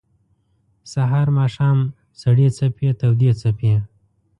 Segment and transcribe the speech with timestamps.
[0.93, 1.77] سهار، ماښام
[2.21, 3.73] سړې څپې تودي څپې